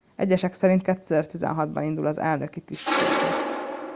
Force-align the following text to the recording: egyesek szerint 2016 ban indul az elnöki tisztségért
egyesek 0.15 0.53
szerint 0.53 0.81
2016 0.83 1.71
ban 1.71 1.83
indul 1.83 2.05
az 2.05 2.17
elnöki 2.17 2.61
tisztségért 2.61 3.41